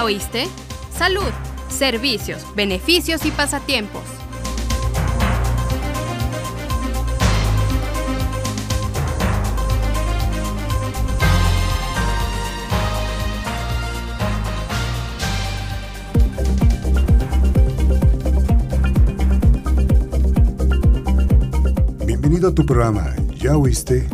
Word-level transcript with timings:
¿Ya 0.00 0.04
oíste? 0.04 0.48
Salud, 0.96 1.28
servicios, 1.68 2.46
beneficios 2.56 3.26
y 3.26 3.30
pasatiempos. 3.30 4.00
Bienvenido 22.06 22.48
a 22.48 22.54
tu 22.54 22.64
programa, 22.64 23.14
¿ya 23.36 23.54
oíste? 23.58 24.08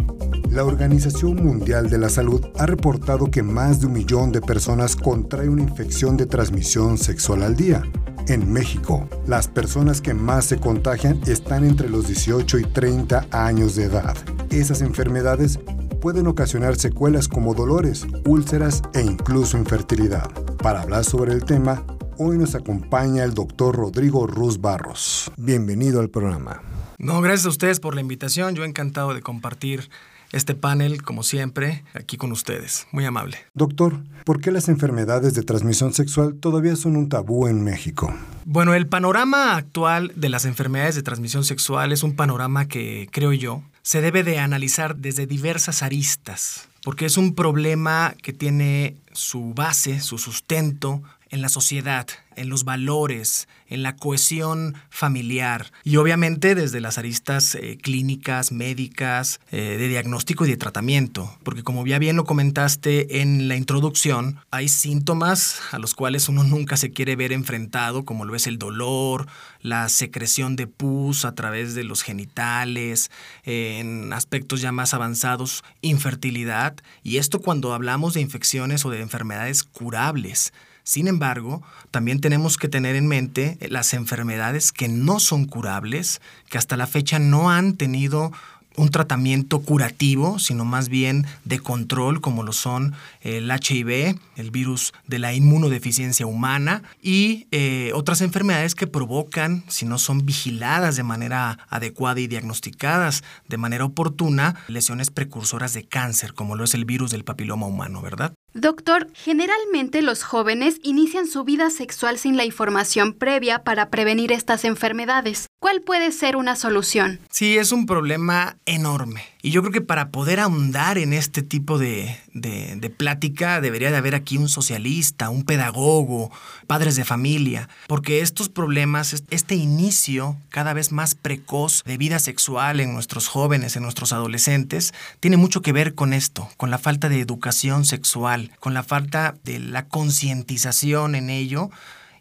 La 0.56 0.64
Organización 0.64 1.36
Mundial 1.44 1.90
de 1.90 1.98
la 1.98 2.08
Salud 2.08 2.42
ha 2.56 2.64
reportado 2.64 3.30
que 3.30 3.42
más 3.42 3.78
de 3.78 3.88
un 3.88 3.92
millón 3.92 4.32
de 4.32 4.40
personas 4.40 4.96
contraen 4.96 5.50
una 5.50 5.60
infección 5.60 6.16
de 6.16 6.24
transmisión 6.24 6.96
sexual 6.96 7.42
al 7.42 7.56
día. 7.56 7.82
En 8.26 8.50
México, 8.50 9.06
las 9.26 9.48
personas 9.48 10.00
que 10.00 10.14
más 10.14 10.46
se 10.46 10.58
contagian 10.58 11.20
están 11.26 11.62
entre 11.62 11.90
los 11.90 12.06
18 12.06 12.58
y 12.60 12.62
30 12.62 13.26
años 13.32 13.76
de 13.76 13.84
edad. 13.84 14.16
Esas 14.48 14.80
enfermedades 14.80 15.60
pueden 16.00 16.26
ocasionar 16.26 16.76
secuelas 16.76 17.28
como 17.28 17.52
dolores, 17.52 18.06
úlceras 18.24 18.80
e 18.94 19.02
incluso 19.02 19.58
infertilidad. 19.58 20.30
Para 20.56 20.80
hablar 20.80 21.04
sobre 21.04 21.34
el 21.34 21.44
tema, 21.44 21.84
hoy 22.16 22.38
nos 22.38 22.54
acompaña 22.54 23.24
el 23.24 23.34
doctor 23.34 23.76
Rodrigo 23.76 24.26
Ruz 24.26 24.58
Barros. 24.58 25.30
Bienvenido 25.36 26.00
al 26.00 26.08
programa. 26.08 26.62
No, 26.96 27.20
gracias 27.20 27.44
a 27.44 27.50
ustedes 27.50 27.78
por 27.78 27.94
la 27.94 28.00
invitación. 28.00 28.54
Yo 28.54 28.64
encantado 28.64 29.12
de 29.12 29.20
compartir 29.20 29.90
este 30.36 30.54
panel, 30.54 31.02
como 31.02 31.22
siempre, 31.22 31.84
aquí 31.94 32.16
con 32.16 32.32
ustedes. 32.32 32.86
Muy 32.92 33.04
amable. 33.04 33.38
Doctor, 33.54 34.02
¿por 34.24 34.40
qué 34.40 34.50
las 34.50 34.68
enfermedades 34.68 35.34
de 35.34 35.42
transmisión 35.42 35.92
sexual 35.92 36.34
todavía 36.34 36.76
son 36.76 36.96
un 36.96 37.08
tabú 37.08 37.46
en 37.46 37.62
México? 37.64 38.14
Bueno, 38.44 38.74
el 38.74 38.86
panorama 38.86 39.56
actual 39.56 40.12
de 40.14 40.28
las 40.28 40.44
enfermedades 40.44 40.94
de 40.94 41.02
transmisión 41.02 41.44
sexual 41.44 41.92
es 41.92 42.02
un 42.02 42.14
panorama 42.14 42.68
que, 42.68 43.08
creo 43.10 43.32
yo, 43.32 43.62
se 43.82 44.00
debe 44.00 44.22
de 44.22 44.38
analizar 44.38 44.96
desde 44.96 45.26
diversas 45.26 45.82
aristas, 45.82 46.68
porque 46.82 47.06
es 47.06 47.16
un 47.16 47.34
problema 47.34 48.14
que 48.22 48.32
tiene 48.32 48.96
su 49.12 49.54
base, 49.54 50.00
su 50.00 50.18
sustento 50.18 51.02
en 51.36 51.42
la 51.42 51.48
sociedad, 51.48 52.06
en 52.34 52.48
los 52.48 52.64
valores, 52.64 53.48
en 53.68 53.82
la 53.82 53.96
cohesión 53.96 54.74
familiar 54.90 55.72
y 55.84 55.96
obviamente 55.96 56.54
desde 56.54 56.80
las 56.80 56.98
aristas 56.98 57.54
eh, 57.54 57.78
clínicas, 57.80 58.52
médicas, 58.52 59.40
eh, 59.50 59.76
de 59.78 59.88
diagnóstico 59.88 60.46
y 60.46 60.50
de 60.50 60.56
tratamiento. 60.56 61.36
Porque 61.42 61.62
como 61.62 61.86
ya 61.86 61.98
bien 61.98 62.16
lo 62.16 62.24
comentaste 62.24 63.20
en 63.20 63.48
la 63.48 63.56
introducción, 63.56 64.40
hay 64.50 64.68
síntomas 64.68 65.60
a 65.72 65.78
los 65.78 65.94
cuales 65.94 66.28
uno 66.28 66.44
nunca 66.44 66.76
se 66.76 66.90
quiere 66.90 67.16
ver 67.16 67.32
enfrentado, 67.32 68.04
como 68.04 68.24
lo 68.24 68.34
es 68.34 68.46
el 68.46 68.58
dolor, 68.58 69.26
la 69.60 69.88
secreción 69.88 70.56
de 70.56 70.66
pus 70.66 71.24
a 71.24 71.34
través 71.34 71.74
de 71.74 71.84
los 71.84 72.02
genitales, 72.02 73.10
eh, 73.44 73.78
en 73.80 74.12
aspectos 74.12 74.60
ya 74.60 74.72
más 74.72 74.94
avanzados, 74.94 75.64
infertilidad. 75.80 76.76
Y 77.02 77.18
esto 77.18 77.40
cuando 77.40 77.74
hablamos 77.74 78.14
de 78.14 78.20
infecciones 78.20 78.84
o 78.84 78.90
de 78.90 79.00
enfermedades 79.00 79.64
curables. 79.64 80.52
Sin 80.86 81.08
embargo, 81.08 81.64
también 81.90 82.20
tenemos 82.20 82.56
que 82.56 82.68
tener 82.68 82.94
en 82.94 83.08
mente 83.08 83.58
las 83.68 83.92
enfermedades 83.92 84.70
que 84.70 84.86
no 84.86 85.18
son 85.18 85.44
curables, 85.44 86.20
que 86.48 86.58
hasta 86.58 86.76
la 86.76 86.86
fecha 86.86 87.18
no 87.18 87.50
han 87.50 87.74
tenido 87.74 88.30
un 88.76 88.90
tratamiento 88.90 89.58
curativo, 89.62 90.38
sino 90.38 90.64
más 90.64 90.88
bien 90.88 91.26
de 91.44 91.58
control, 91.58 92.20
como 92.20 92.44
lo 92.44 92.52
son 92.52 92.94
el 93.22 93.50
HIV, 93.50 94.16
el 94.36 94.50
virus 94.52 94.92
de 95.08 95.18
la 95.18 95.34
inmunodeficiencia 95.34 96.24
humana 96.24 96.84
y 97.02 97.48
eh, 97.50 97.90
otras 97.94 98.20
enfermedades 98.20 98.76
que 98.76 98.86
provocan, 98.86 99.64
si 99.66 99.86
no 99.86 99.98
son 99.98 100.24
vigiladas 100.24 100.94
de 100.94 101.02
manera 101.02 101.58
adecuada 101.68 102.20
y 102.20 102.28
diagnosticadas 102.28 103.24
de 103.48 103.56
manera 103.56 103.86
oportuna, 103.86 104.54
lesiones 104.68 105.10
precursoras 105.10 105.72
de 105.72 105.84
cáncer, 105.84 106.32
como 106.32 106.54
lo 106.54 106.62
es 106.62 106.74
el 106.74 106.84
virus 106.84 107.10
del 107.10 107.24
papiloma 107.24 107.66
humano, 107.66 108.02
¿verdad? 108.02 108.34
Doctor, 108.56 109.08
generalmente 109.12 110.00
los 110.00 110.22
jóvenes 110.22 110.80
inician 110.82 111.26
su 111.26 111.44
vida 111.44 111.68
sexual 111.68 112.16
sin 112.16 112.38
la 112.38 112.46
información 112.46 113.12
previa 113.12 113.64
para 113.64 113.90
prevenir 113.90 114.32
estas 114.32 114.64
enfermedades. 114.64 115.46
¿Cuál 115.60 115.82
puede 115.82 116.10
ser 116.10 116.36
una 116.36 116.56
solución? 116.56 117.20
Sí, 117.30 117.58
es 117.58 117.70
un 117.70 117.84
problema 117.84 118.56
enorme. 118.64 119.24
Y 119.46 119.52
yo 119.52 119.62
creo 119.62 119.72
que 119.72 119.80
para 119.80 120.08
poder 120.08 120.40
ahondar 120.40 120.98
en 120.98 121.12
este 121.12 121.40
tipo 121.40 121.78
de, 121.78 122.18
de, 122.34 122.90
plática 122.90 123.60
debería 123.60 123.92
de 123.92 123.96
haber 123.96 124.16
aquí 124.16 124.38
un 124.38 124.48
socialista, 124.48 125.30
un 125.30 125.44
pedagogo, 125.44 126.32
padres 126.66 126.96
de 126.96 127.04
familia, 127.04 127.68
porque 127.86 128.22
estos 128.22 128.48
problemas, 128.48 129.22
este 129.30 129.54
inicio 129.54 130.36
cada 130.48 130.72
vez 130.72 130.90
más 130.90 131.14
precoz 131.14 131.84
de 131.84 131.96
vida 131.96 132.18
sexual 132.18 132.80
en 132.80 132.92
nuestros 132.92 133.28
jóvenes, 133.28 133.76
en 133.76 133.84
nuestros 133.84 134.12
adolescentes, 134.12 134.92
tiene 135.20 135.36
mucho 135.36 135.62
que 135.62 135.72
ver 135.72 135.94
con 135.94 136.12
esto, 136.12 136.48
con 136.56 136.72
la 136.72 136.78
falta 136.78 137.08
de 137.08 137.20
educación 137.20 137.84
sexual, 137.84 138.50
con 138.58 138.74
la 138.74 138.82
falta 138.82 139.36
de 139.44 139.60
la 139.60 139.86
concientización 139.86 141.14
en 141.14 141.30
ello 141.30 141.70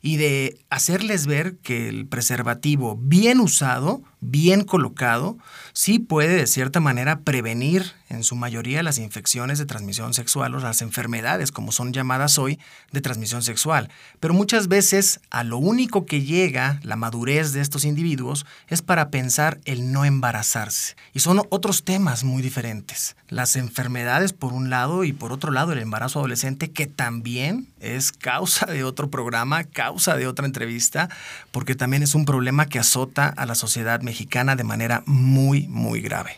y 0.06 0.18
de 0.18 0.59
hacerles 0.69 1.25
ver 1.25 1.58
que 1.58 1.90
el 1.90 2.06
preservativo 2.06 2.96
bien 2.96 3.40
usado, 3.40 4.03
bien 4.30 4.63
colocado, 4.63 5.38
sí 5.74 6.00
puede 6.00 6.36
de 6.36 6.47
cierta 6.47 6.80
manera 6.80 7.19
prevenir 7.19 7.94
en 8.09 8.24
su 8.24 8.36
mayoría 8.36 8.84
las 8.84 8.97
infecciones 8.97 9.58
de 9.58 9.66
transmisión 9.66 10.13
sexual 10.13 10.56
o 10.56 10.59
las 10.59 10.81
enfermedades, 10.81 11.52
como 11.52 11.72
son 11.72 11.91
llamadas 11.91 12.38
hoy, 12.38 12.59
de 12.91 13.02
transmisión 13.02 13.44
sexual. 13.44 13.90
Pero 14.19 14.34
muchas 14.34 14.68
veces 14.68 15.19
a 15.31 15.44
lo 15.44 15.58
único 15.58 16.06
que 16.06 16.22
llega 16.22 16.80
la 16.84 16.96
madurez 16.96 17.52
de 17.52 17.62
estos 17.62 17.84
individuos 17.84 18.46
es 18.68 18.81
para 18.81 19.09
pensar 19.09 19.59
el 19.66 19.91
no 19.91 20.06
embarazarse. 20.06 20.96
Y 21.14 21.19
son 21.19 21.41
otros 21.50 21.84
temas 21.84 22.24
muy 22.24 22.41
diferentes. 22.41 23.16
Las 23.28 23.56
enfermedades 23.56 24.34
por 24.34 24.53
un 24.53 24.69
lado 24.69 25.03
y 25.03 25.14
por 25.14 25.31
otro 25.31 25.52
lado 25.52 25.74
el 25.74 25.80
embarazo 25.80 26.19
adolescente 26.19 26.72
que 26.72 26.88
también 26.88 27.68
es 27.80 28.12
causa 28.12 28.66
de 28.66 28.84
otro 28.84 29.09
programa, 29.09 29.64
causa 29.64 30.16
de 30.16 30.28
otra 30.28 30.46
entrevista, 30.46 31.09
porque 31.52 31.75
también 31.75 32.03
es 32.03 32.16
un 32.16 32.25
problema 32.25 32.68
que 32.68 32.80
azota 32.80 33.28
a 33.28 33.46
la 33.46 33.56
sociedad 33.56 34.02
mexicana 34.02 34.15
de 34.56 34.64
manera 34.64 35.03
muy, 35.06 35.68
muy 35.68 36.02
grave. 36.02 36.31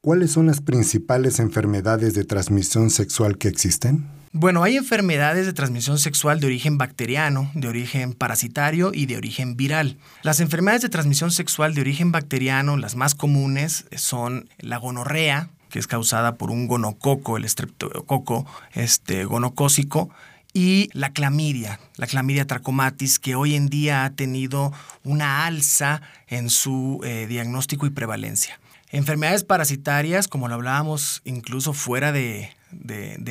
¿Cuáles 0.00 0.32
son 0.32 0.46
las 0.46 0.60
principales 0.60 1.38
enfermedades 1.38 2.14
de 2.14 2.24
transmisión 2.24 2.90
sexual 2.90 3.38
que 3.38 3.48
existen? 3.48 4.06
Bueno, 4.32 4.64
hay 4.64 4.76
enfermedades 4.76 5.46
de 5.46 5.52
transmisión 5.52 5.98
sexual 5.98 6.40
de 6.40 6.46
origen 6.46 6.76
bacteriano, 6.76 7.50
de 7.54 7.68
origen 7.68 8.12
parasitario 8.12 8.90
y 8.92 9.06
de 9.06 9.16
origen 9.16 9.56
viral. 9.56 9.96
Las 10.22 10.40
enfermedades 10.40 10.82
de 10.82 10.88
transmisión 10.88 11.30
sexual 11.30 11.74
de 11.74 11.80
origen 11.80 12.10
bacteriano, 12.12 12.76
las 12.76 12.96
más 12.96 13.14
comunes, 13.14 13.86
son 13.94 14.48
la 14.58 14.76
gonorrea, 14.76 15.50
que 15.70 15.78
es 15.78 15.86
causada 15.86 16.34
por 16.34 16.50
un 16.50 16.66
gonococo, 16.66 17.36
el 17.36 17.44
estreptococo 17.44 18.44
este, 18.74 19.24
gonocócico, 19.24 20.10
y 20.54 20.88
la 20.92 21.12
clamidia, 21.12 21.80
la 21.96 22.06
clamidia 22.06 22.46
trachomatis, 22.46 23.18
que 23.18 23.34
hoy 23.34 23.56
en 23.56 23.68
día 23.68 24.04
ha 24.04 24.10
tenido 24.10 24.72
una 25.02 25.44
alza 25.44 26.00
en 26.28 26.48
su 26.48 27.00
eh, 27.04 27.26
diagnóstico 27.28 27.86
y 27.86 27.90
prevalencia. 27.90 28.60
Enfermedades 28.90 29.42
parasitarias, 29.42 30.28
como 30.28 30.46
lo 30.46 30.54
hablábamos 30.54 31.20
incluso 31.24 31.72
fuera 31.72 32.12
de, 32.12 32.52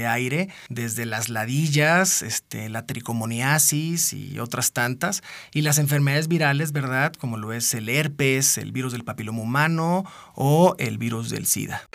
aire, 0.06 0.50
desde 0.68 1.06
las 1.06 1.30
ladillas, 1.30 2.22
este, 2.22 2.68
la 2.68 2.86
tricomoniasis 2.86 4.12
y 4.12 4.40
otras 4.40 4.74
tantas, 4.74 5.24
y 5.54 5.62
las 5.62 5.78
enfermedades 5.78 6.28
virales, 6.28 6.74
¿verdad? 6.74 7.14
Como 7.14 7.38
lo 7.38 7.54
es 7.54 7.74
el 7.74 7.88
herpes, 7.88 8.58
el 8.58 8.74
virus 8.74 8.92
del 8.92 9.06
papiloma 9.06 9.42
humano 9.42 10.04
o 10.36 10.76
el 10.80 10.98
virus 10.98 11.30
del 11.30 11.46
SIDA. 11.46 11.88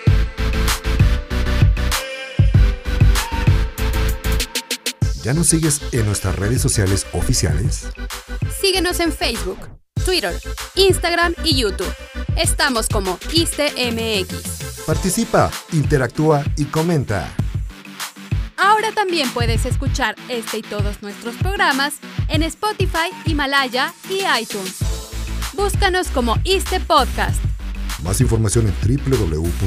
¿Ya 5.29 5.35
nos 5.35 5.49
sigues 5.49 5.83
en 5.93 6.07
nuestras 6.07 6.37
redes 6.37 6.63
sociales 6.63 7.07
oficiales? 7.13 7.89
Síguenos 8.63 8.99
en 8.99 9.13
Facebook, 9.13 9.59
Twitter, 10.07 10.35
Instagram 10.75 11.35
y 11.45 11.55
YouTube. 11.55 11.93
Estamos 12.35 12.89
como 12.89 13.19
ISTMX. 13.31 14.87
Participa, 14.87 15.51
interactúa 15.73 16.43
y 16.57 16.65
comenta. 16.65 17.31
Ahora 18.57 18.93
también 18.93 19.29
puedes 19.35 19.67
escuchar 19.67 20.17
este 20.31 20.61
y 20.61 20.63
todos 20.63 21.03
nuestros 21.03 21.35
programas 21.37 21.97
en 22.29 22.43
Spotify, 22.43 23.11
Himalaya 23.27 23.93
y 24.09 24.23
iTunes. 24.41 24.77
Búscanos 25.53 26.09
como 26.09 26.39
ISTE 26.45 26.81
Podcast. 26.81 27.39
Más 28.03 28.23
información 28.23 28.67
en 28.67 28.73
www.go.mx 28.81 29.59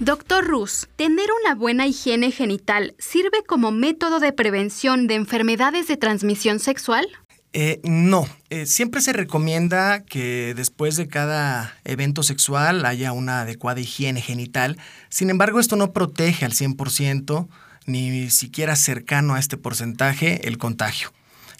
Doctor 0.00 0.44
Rus, 0.44 0.88
¿tener 0.96 1.28
una 1.44 1.54
buena 1.54 1.86
higiene 1.86 2.32
genital 2.32 2.96
sirve 2.98 3.44
como 3.46 3.70
método 3.70 4.18
de 4.18 4.32
prevención 4.32 5.06
de 5.06 5.14
enfermedades 5.14 5.86
de 5.86 5.96
transmisión 5.96 6.58
sexual? 6.58 7.06
Eh, 7.52 7.80
no, 7.84 8.26
eh, 8.50 8.66
siempre 8.66 9.00
se 9.00 9.12
recomienda 9.12 10.02
que 10.02 10.52
después 10.56 10.96
de 10.96 11.06
cada 11.06 11.78
evento 11.84 12.24
sexual 12.24 12.84
haya 12.84 13.12
una 13.12 13.42
adecuada 13.42 13.80
higiene 13.80 14.20
genital. 14.20 14.78
Sin 15.10 15.30
embargo, 15.30 15.60
esto 15.60 15.76
no 15.76 15.92
protege 15.92 16.44
al 16.44 16.52
100% 16.52 17.46
ni 17.86 18.30
siquiera 18.30 18.74
cercano 18.74 19.34
a 19.34 19.38
este 19.38 19.56
porcentaje 19.56 20.48
el 20.48 20.58
contagio. 20.58 21.12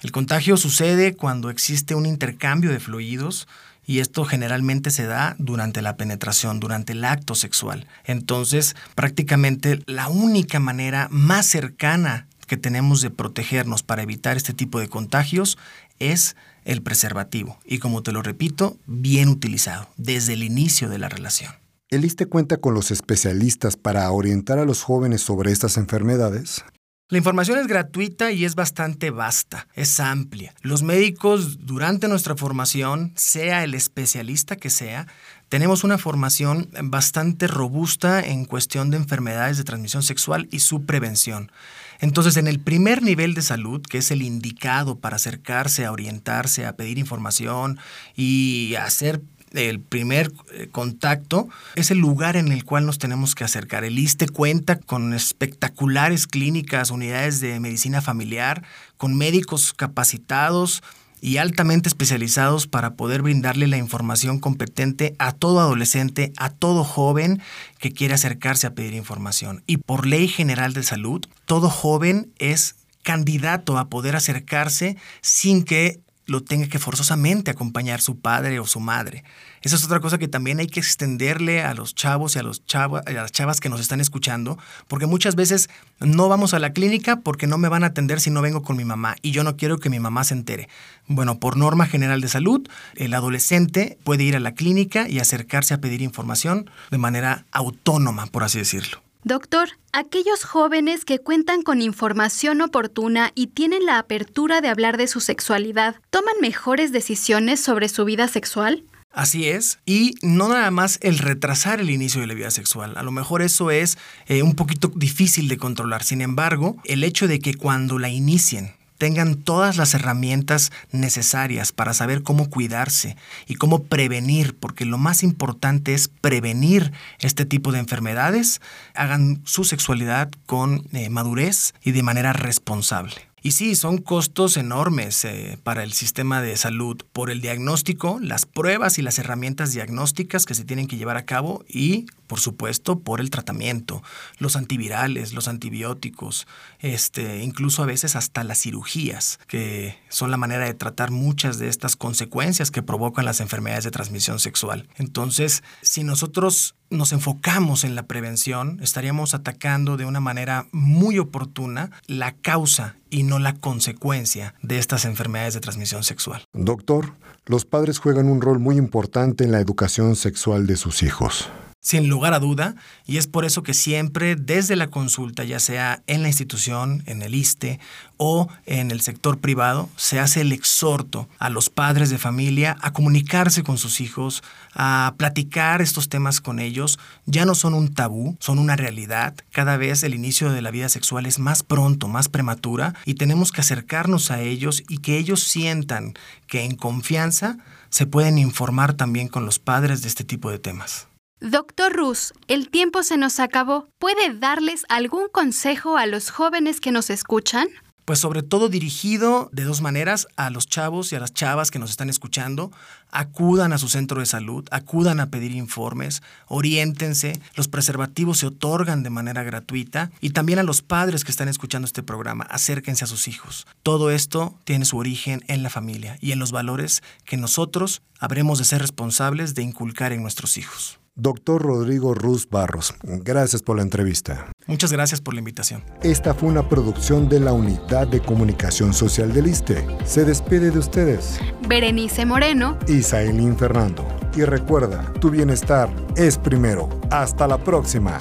El 0.02 0.10
contagio 0.10 0.56
sucede 0.56 1.14
cuando 1.14 1.50
existe 1.50 1.94
un 1.94 2.04
intercambio 2.04 2.72
de 2.72 2.80
fluidos 2.80 3.46
y 3.86 4.00
esto 4.00 4.24
generalmente 4.24 4.90
se 4.90 5.06
da 5.06 5.36
durante 5.38 5.82
la 5.82 5.96
penetración, 5.96 6.60
durante 6.60 6.92
el 6.92 7.04
acto 7.04 7.34
sexual. 7.34 7.86
Entonces, 8.04 8.76
prácticamente 8.94 9.80
la 9.86 10.08
única 10.08 10.60
manera 10.60 11.08
más 11.10 11.46
cercana 11.46 12.26
que 12.46 12.56
tenemos 12.56 13.00
de 13.00 13.10
protegernos 13.10 13.82
para 13.82 14.02
evitar 14.02 14.36
este 14.36 14.52
tipo 14.52 14.78
de 14.78 14.88
contagios 14.88 15.58
es 15.98 16.36
el 16.64 16.82
preservativo 16.82 17.58
y 17.64 17.78
como 17.78 18.02
te 18.02 18.12
lo 18.12 18.22
repito, 18.22 18.76
bien 18.86 19.28
utilizado 19.28 19.88
desde 19.96 20.34
el 20.34 20.42
inicio 20.42 20.88
de 20.88 20.98
la 20.98 21.08
relación. 21.08 21.52
¿El 21.90 22.04
ISTE 22.04 22.26
cuenta 22.26 22.56
con 22.56 22.74
los 22.74 22.90
especialistas 22.90 23.76
para 23.76 24.10
orientar 24.10 24.58
a 24.58 24.64
los 24.64 24.82
jóvenes 24.82 25.20
sobre 25.20 25.52
estas 25.52 25.76
enfermedades? 25.76 26.64
La 27.10 27.18
información 27.18 27.58
es 27.58 27.66
gratuita 27.66 28.32
y 28.32 28.46
es 28.46 28.54
bastante 28.54 29.10
vasta, 29.10 29.68
es 29.74 30.00
amplia. 30.00 30.54
Los 30.62 30.82
médicos 30.82 31.66
durante 31.66 32.08
nuestra 32.08 32.34
formación, 32.34 33.12
sea 33.14 33.62
el 33.62 33.74
especialista 33.74 34.56
que 34.56 34.70
sea, 34.70 35.06
tenemos 35.50 35.84
una 35.84 35.98
formación 35.98 36.70
bastante 36.84 37.46
robusta 37.46 38.20
en 38.20 38.46
cuestión 38.46 38.90
de 38.90 38.96
enfermedades 38.96 39.58
de 39.58 39.64
transmisión 39.64 40.02
sexual 40.02 40.48
y 40.50 40.60
su 40.60 40.86
prevención. 40.86 41.52
Entonces, 42.00 42.38
en 42.38 42.46
el 42.46 42.58
primer 42.58 43.02
nivel 43.02 43.34
de 43.34 43.42
salud, 43.42 43.82
que 43.82 43.98
es 43.98 44.10
el 44.10 44.22
indicado 44.22 44.98
para 44.98 45.16
acercarse, 45.16 45.84
a 45.84 45.92
orientarse, 45.92 46.64
a 46.64 46.74
pedir 46.74 46.98
información 46.98 47.78
y 48.16 48.76
hacer 48.76 49.20
el 49.54 49.80
primer 49.80 50.32
eh, 50.52 50.68
contacto 50.70 51.48
es 51.74 51.90
el 51.90 51.98
lugar 51.98 52.36
en 52.36 52.52
el 52.52 52.64
cual 52.64 52.86
nos 52.86 52.98
tenemos 52.98 53.34
que 53.34 53.44
acercar. 53.44 53.84
El 53.84 53.98
ISTE 53.98 54.28
cuenta 54.28 54.76
con 54.76 55.14
espectaculares 55.14 56.26
clínicas, 56.26 56.90
unidades 56.90 57.40
de 57.40 57.58
medicina 57.60 58.02
familiar, 58.02 58.62
con 58.96 59.16
médicos 59.16 59.72
capacitados 59.72 60.82
y 61.20 61.38
altamente 61.38 61.88
especializados 61.88 62.66
para 62.66 62.96
poder 62.96 63.22
brindarle 63.22 63.66
la 63.66 63.78
información 63.78 64.38
competente 64.40 65.14
a 65.18 65.32
todo 65.32 65.60
adolescente, 65.60 66.34
a 66.36 66.50
todo 66.50 66.84
joven 66.84 67.40
que 67.78 67.92
quiere 67.92 68.12
acercarse 68.12 68.66
a 68.66 68.74
pedir 68.74 68.92
información. 68.92 69.62
Y 69.66 69.78
por 69.78 70.06
ley 70.06 70.28
general 70.28 70.74
de 70.74 70.82
salud, 70.82 71.24
todo 71.46 71.70
joven 71.70 72.30
es 72.38 72.76
candidato 73.02 73.78
a 73.78 73.88
poder 73.88 74.16
acercarse 74.16 74.98
sin 75.22 75.64
que 75.64 76.00
lo 76.26 76.42
tenga 76.42 76.68
que 76.68 76.78
forzosamente 76.78 77.50
acompañar 77.50 78.00
su 78.00 78.18
padre 78.18 78.58
o 78.60 78.66
su 78.66 78.80
madre. 78.80 79.24
Esa 79.62 79.76
es 79.76 79.84
otra 79.84 80.00
cosa 80.00 80.18
que 80.18 80.28
también 80.28 80.58
hay 80.58 80.66
que 80.66 80.80
extenderle 80.80 81.62
a 81.62 81.74
los 81.74 81.94
chavos 81.94 82.36
y 82.36 82.38
a, 82.38 82.42
los 82.42 82.62
a 82.74 83.10
las 83.12 83.32
chavas 83.32 83.60
que 83.60 83.68
nos 83.68 83.80
están 83.80 84.00
escuchando, 84.00 84.58
porque 84.88 85.06
muchas 85.06 85.36
veces 85.36 85.68
no 86.00 86.28
vamos 86.28 86.54
a 86.54 86.58
la 86.58 86.72
clínica 86.72 87.20
porque 87.20 87.46
no 87.46 87.58
me 87.58 87.68
van 87.68 87.84
a 87.84 87.88
atender 87.88 88.20
si 88.20 88.30
no 88.30 88.42
vengo 88.42 88.62
con 88.62 88.76
mi 88.76 88.84
mamá 88.84 89.16
y 89.22 89.30
yo 89.30 89.44
no 89.44 89.56
quiero 89.56 89.78
que 89.78 89.90
mi 89.90 90.00
mamá 90.00 90.24
se 90.24 90.34
entere. 90.34 90.68
Bueno, 91.06 91.38
por 91.38 91.56
norma 91.56 91.86
general 91.86 92.20
de 92.20 92.28
salud, 92.28 92.66
el 92.94 93.14
adolescente 93.14 93.98
puede 94.04 94.24
ir 94.24 94.36
a 94.36 94.40
la 94.40 94.54
clínica 94.54 95.08
y 95.08 95.18
acercarse 95.18 95.74
a 95.74 95.80
pedir 95.80 96.02
información 96.02 96.70
de 96.90 96.98
manera 96.98 97.44
autónoma, 97.52 98.26
por 98.26 98.44
así 98.44 98.58
decirlo. 98.58 99.03
Doctor, 99.26 99.70
aquellos 99.92 100.44
jóvenes 100.44 101.06
que 101.06 101.18
cuentan 101.18 101.62
con 101.62 101.80
información 101.80 102.60
oportuna 102.60 103.32
y 103.34 103.46
tienen 103.46 103.86
la 103.86 103.98
apertura 103.98 104.60
de 104.60 104.68
hablar 104.68 104.98
de 104.98 105.06
su 105.06 105.20
sexualidad, 105.20 105.96
¿toman 106.10 106.34
mejores 106.42 106.92
decisiones 106.92 107.58
sobre 107.58 107.88
su 107.88 108.04
vida 108.04 108.28
sexual? 108.28 108.84
Así 109.12 109.48
es, 109.48 109.78
y 109.86 110.16
no 110.20 110.48
nada 110.48 110.70
más 110.70 110.98
el 111.00 111.16
retrasar 111.16 111.80
el 111.80 111.88
inicio 111.88 112.20
de 112.20 112.26
la 112.26 112.34
vida 112.34 112.50
sexual. 112.50 112.98
A 112.98 113.02
lo 113.02 113.12
mejor 113.12 113.40
eso 113.40 113.70
es 113.70 113.96
eh, 114.26 114.42
un 114.42 114.56
poquito 114.56 114.92
difícil 114.94 115.48
de 115.48 115.56
controlar. 115.56 116.02
Sin 116.02 116.20
embargo, 116.20 116.76
el 116.84 117.02
hecho 117.02 117.26
de 117.26 117.38
que 117.38 117.54
cuando 117.54 117.98
la 117.98 118.10
inicien 118.10 118.74
tengan 118.98 119.36
todas 119.36 119.76
las 119.76 119.94
herramientas 119.94 120.72
necesarias 120.92 121.72
para 121.72 121.94
saber 121.94 122.22
cómo 122.22 122.48
cuidarse 122.48 123.16
y 123.46 123.54
cómo 123.54 123.84
prevenir, 123.84 124.54
porque 124.56 124.84
lo 124.84 124.98
más 124.98 125.22
importante 125.22 125.94
es 125.94 126.08
prevenir 126.08 126.92
este 127.18 127.44
tipo 127.44 127.72
de 127.72 127.78
enfermedades, 127.78 128.60
hagan 128.94 129.40
su 129.44 129.64
sexualidad 129.64 130.30
con 130.46 130.86
eh, 130.92 131.08
madurez 131.10 131.74
y 131.82 131.92
de 131.92 132.02
manera 132.02 132.32
responsable. 132.32 133.14
Y 133.46 133.50
sí, 133.50 133.74
son 133.74 133.98
costos 133.98 134.56
enormes 134.56 135.22
eh, 135.26 135.58
para 135.62 135.82
el 135.82 135.92
sistema 135.92 136.40
de 136.40 136.56
salud 136.56 137.02
por 137.12 137.30
el 137.30 137.42
diagnóstico, 137.42 138.18
las 138.18 138.46
pruebas 138.46 138.98
y 138.98 139.02
las 139.02 139.18
herramientas 139.18 139.72
diagnósticas 139.72 140.46
que 140.46 140.54
se 140.54 140.64
tienen 140.64 140.86
que 140.86 140.96
llevar 140.96 141.18
a 141.18 141.26
cabo 141.26 141.62
y, 141.68 142.06
por 142.26 142.40
supuesto, 142.40 143.00
por 143.00 143.20
el 143.20 143.30
tratamiento, 143.30 144.02
los 144.38 144.56
antivirales, 144.56 145.32
los 145.32 145.48
antibióticos, 145.48 146.46
este, 146.80 147.42
incluso 147.42 147.82
a 147.82 147.86
veces 147.86 148.16
hasta 148.16 148.44
las 148.44 148.58
cirugías, 148.60 149.38
que 149.46 149.96
son 150.08 150.30
la 150.30 150.36
manera 150.36 150.64
de 150.64 150.74
tratar 150.74 151.10
muchas 151.10 151.58
de 151.58 151.68
estas 151.68 151.96
consecuencias 151.96 152.70
que 152.70 152.82
provocan 152.82 153.24
las 153.24 153.40
enfermedades 153.40 153.84
de 153.84 153.90
transmisión 153.90 154.38
sexual. 154.38 154.88
Entonces, 154.96 155.62
si 155.82 156.04
nosotros 156.04 156.74
nos 156.90 157.12
enfocamos 157.12 157.84
en 157.84 157.94
la 157.94 158.06
prevención, 158.06 158.78
estaríamos 158.82 159.34
atacando 159.34 159.96
de 159.96 160.04
una 160.04 160.20
manera 160.20 160.66
muy 160.72 161.18
oportuna 161.18 161.90
la 162.06 162.32
causa 162.32 162.96
y 163.10 163.22
no 163.22 163.38
la 163.38 163.54
consecuencia 163.54 164.54
de 164.62 164.78
estas 164.78 165.04
enfermedades 165.04 165.54
de 165.54 165.60
transmisión 165.60 166.04
sexual. 166.04 166.44
Doctor, 166.52 167.14
los 167.46 167.64
padres 167.64 167.98
juegan 167.98 168.26
un 168.26 168.40
rol 168.40 168.58
muy 168.58 168.76
importante 168.76 169.44
en 169.44 169.52
la 169.52 169.60
educación 169.60 170.16
sexual 170.16 170.66
de 170.66 170.76
sus 170.76 171.02
hijos 171.02 171.48
sin 171.84 172.08
lugar 172.08 172.32
a 172.32 172.38
duda, 172.38 172.76
y 173.04 173.18
es 173.18 173.26
por 173.26 173.44
eso 173.44 173.62
que 173.62 173.74
siempre 173.74 174.36
desde 174.36 174.74
la 174.74 174.86
consulta, 174.86 175.44
ya 175.44 175.60
sea 175.60 176.02
en 176.06 176.22
la 176.22 176.28
institución, 176.28 177.02
en 177.04 177.20
el 177.20 177.34
ISTE 177.34 177.78
o 178.16 178.48
en 178.64 178.90
el 178.90 179.02
sector 179.02 179.36
privado, 179.38 179.90
se 179.94 180.18
hace 180.18 180.40
el 180.40 180.52
exhorto 180.52 181.28
a 181.38 181.50
los 181.50 181.68
padres 181.68 182.08
de 182.08 182.16
familia 182.16 182.78
a 182.80 182.94
comunicarse 182.94 183.62
con 183.62 183.76
sus 183.76 184.00
hijos, 184.00 184.42
a 184.72 185.12
platicar 185.18 185.82
estos 185.82 186.08
temas 186.08 186.40
con 186.40 186.58
ellos. 186.58 186.98
Ya 187.26 187.44
no 187.44 187.54
son 187.54 187.74
un 187.74 187.92
tabú, 187.92 188.38
son 188.40 188.58
una 188.58 188.76
realidad. 188.76 189.34
Cada 189.52 189.76
vez 189.76 190.04
el 190.04 190.14
inicio 190.14 190.52
de 190.52 190.62
la 190.62 190.70
vida 190.70 190.88
sexual 190.88 191.26
es 191.26 191.38
más 191.38 191.62
pronto, 191.62 192.08
más 192.08 192.30
prematura, 192.30 192.94
y 193.04 193.14
tenemos 193.14 193.52
que 193.52 193.60
acercarnos 193.60 194.30
a 194.30 194.40
ellos 194.40 194.82
y 194.88 194.98
que 194.98 195.18
ellos 195.18 195.42
sientan 195.42 196.14
que 196.46 196.64
en 196.64 196.76
confianza 196.76 197.58
se 197.90 198.06
pueden 198.06 198.38
informar 198.38 198.94
también 198.94 199.28
con 199.28 199.44
los 199.44 199.58
padres 199.58 200.00
de 200.00 200.08
este 200.08 200.24
tipo 200.24 200.50
de 200.50 200.58
temas. 200.58 201.08
Doctor 201.40 201.92
Rus, 201.92 202.32
el 202.48 202.70
tiempo 202.70 203.02
se 203.02 203.18
nos 203.18 203.38
acabó. 203.38 203.88
¿Puede 203.98 204.32
darles 204.38 204.84
algún 204.88 205.28
consejo 205.28 205.98
a 205.98 206.06
los 206.06 206.30
jóvenes 206.30 206.80
que 206.80 206.90
nos 206.90 207.10
escuchan? 207.10 207.68
Pues 208.06 208.18
sobre 208.18 208.42
todo 208.42 208.68
dirigido 208.68 209.50
de 209.52 209.64
dos 209.64 209.80
maneras 209.80 210.26
a 210.36 210.50
los 210.50 210.66
chavos 210.66 211.12
y 211.12 211.16
a 211.16 211.20
las 211.20 211.32
chavas 211.34 211.70
que 211.70 211.78
nos 211.78 211.90
están 211.90 212.08
escuchando. 212.08 212.70
Acudan 213.10 213.72
a 213.72 213.78
su 213.78 213.88
centro 213.88 214.20
de 214.20 214.26
salud, 214.26 214.66
acudan 214.70 215.20
a 215.20 215.30
pedir 215.30 215.52
informes, 215.52 216.22
oriéntense, 216.46 217.40
los 217.56 217.68
preservativos 217.68 218.38
se 218.38 218.46
otorgan 218.46 219.02
de 219.02 219.10
manera 219.10 219.42
gratuita 219.42 220.10
y 220.20 220.30
también 220.30 220.58
a 220.58 220.64
los 220.64 220.82
padres 220.82 221.24
que 221.24 221.30
están 221.30 221.48
escuchando 221.48 221.86
este 221.86 222.02
programa, 222.02 222.44
acérquense 222.44 223.04
a 223.04 223.08
sus 223.08 223.26
hijos. 223.26 223.66
Todo 223.82 224.10
esto 224.10 224.58
tiene 224.64 224.84
su 224.84 224.98
origen 224.98 225.42
en 225.48 225.62
la 225.62 225.70
familia 225.70 226.16
y 226.20 226.32
en 226.32 226.38
los 226.38 226.52
valores 226.52 227.02
que 227.24 227.36
nosotros 227.36 228.02
habremos 228.18 228.58
de 228.58 228.64
ser 228.64 228.80
responsables 228.80 229.54
de 229.54 229.62
inculcar 229.62 230.12
en 230.12 230.22
nuestros 230.22 230.58
hijos. 230.58 231.00
Doctor 231.16 231.62
Rodrigo 231.62 232.12
Ruz 232.12 232.48
Barros, 232.50 232.92
gracias 233.04 233.62
por 233.62 233.76
la 233.76 233.82
entrevista. 233.82 234.50
Muchas 234.66 234.90
gracias 234.90 235.20
por 235.20 235.34
la 235.34 235.38
invitación. 235.38 235.84
Esta 236.02 236.34
fue 236.34 236.48
una 236.48 236.68
producción 236.68 237.28
de 237.28 237.38
la 237.38 237.52
Unidad 237.52 238.08
de 238.08 238.18
Comunicación 238.18 238.92
Social 238.92 239.32
del 239.32 239.46
ISTE. 239.46 239.86
Se 240.04 240.24
despide 240.24 240.72
de 240.72 240.78
ustedes. 240.80 241.38
Berenice 241.68 242.26
Moreno. 242.26 242.76
Y 242.88 243.02
Fernando. 243.02 244.04
Y 244.34 244.42
recuerda, 244.42 245.12
tu 245.20 245.30
bienestar 245.30 245.88
es 246.16 246.36
primero. 246.36 246.88
Hasta 247.12 247.46
la 247.46 247.58
próxima. 247.58 248.20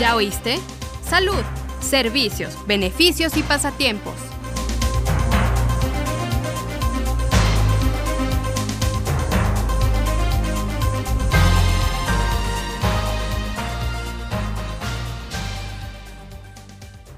¿Ya 0.00 0.16
oíste? 0.16 0.58
Salud, 1.06 1.44
servicios, 1.82 2.56
beneficios 2.66 3.36
y 3.36 3.42
pasatiempos. 3.42 4.14